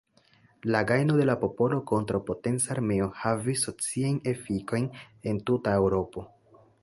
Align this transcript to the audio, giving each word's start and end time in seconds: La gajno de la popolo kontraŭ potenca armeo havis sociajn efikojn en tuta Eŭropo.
La 0.75 0.79
gajno 0.91 1.17
de 1.19 1.25
la 1.29 1.35
popolo 1.41 1.77
kontraŭ 1.91 2.21
potenca 2.29 2.71
armeo 2.77 3.09
havis 3.23 3.67
sociajn 3.69 4.19
efikojn 4.33 4.87
en 5.33 5.43
tuta 5.51 5.77
Eŭropo. 5.83 6.27